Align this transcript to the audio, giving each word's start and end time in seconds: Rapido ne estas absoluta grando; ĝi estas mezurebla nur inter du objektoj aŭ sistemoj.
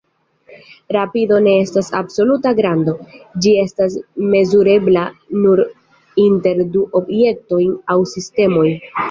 Rapido 0.95 1.35
ne 1.47 1.51
estas 1.65 1.91
absoluta 1.99 2.53
grando; 2.59 2.95
ĝi 3.45 3.53
estas 3.65 3.99
mezurebla 4.33 5.05
nur 5.45 5.63
inter 6.25 6.65
du 6.79 6.89
objektoj 7.03 7.63
aŭ 7.95 8.01
sistemoj. 8.17 8.67